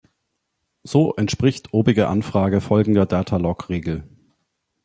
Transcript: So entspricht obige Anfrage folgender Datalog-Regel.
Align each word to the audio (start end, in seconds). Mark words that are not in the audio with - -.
So 0.81 1.13
entspricht 1.15 1.73
obige 1.75 2.07
Anfrage 2.07 2.59
folgender 2.59 3.05
Datalog-Regel. 3.05 4.03